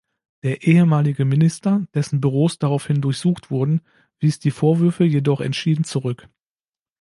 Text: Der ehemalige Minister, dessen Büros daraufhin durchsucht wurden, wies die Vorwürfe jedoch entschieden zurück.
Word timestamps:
Der 0.41 0.63
ehemalige 0.63 1.25
Minister, 1.25 1.85
dessen 1.93 2.21
Büros 2.21 2.57
daraufhin 2.57 3.01
durchsucht 3.01 3.51
wurden, 3.51 3.81
wies 4.19 4.39
die 4.39 4.49
Vorwürfe 4.49 5.03
jedoch 5.03 5.41
entschieden 5.41 5.83
zurück. 5.83 6.27